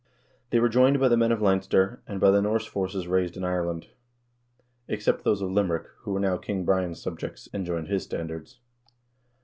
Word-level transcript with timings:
They 0.49 0.59
were 0.59 0.67
joined 0.67 0.99
by 0.99 1.09
the 1.09 1.15
men 1.15 1.31
of 1.31 1.43
Leinster, 1.43 2.01
and 2.07 2.19
by 2.19 2.31
the 2.31 2.41
Norse 2.41 2.65
forces 2.65 3.05
raised 3.07 3.37
in 3.37 3.43
Ireland, 3.43 3.89
except 4.87 5.23
those 5.23 5.43
of 5.43 5.51
Limerick, 5.51 5.85
who 5.99 6.13
were 6.13 6.19
now 6.19 6.37
King 6.37 6.65
Brian's 6.65 6.99
subjects, 6.99 7.47
and 7.53 7.67
joined 7.67 7.87
his 7.87 8.01
standards. 8.01 8.57